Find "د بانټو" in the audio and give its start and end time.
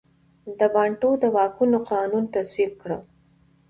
0.59-1.09